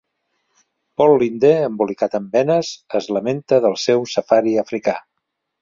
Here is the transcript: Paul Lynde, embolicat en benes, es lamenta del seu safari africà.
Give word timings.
Paul 1.01 1.13
Lynde, 1.23 1.51
embolicat 1.67 2.17
en 2.21 2.25
benes, 2.37 2.73
es 3.01 3.11
lamenta 3.19 3.63
del 3.67 3.79
seu 3.87 4.07
safari 4.15 4.57
africà. 4.67 4.99